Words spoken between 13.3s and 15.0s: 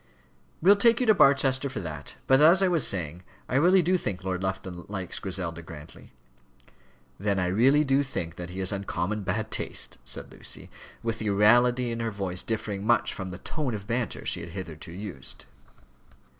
tone of banter she had hitherto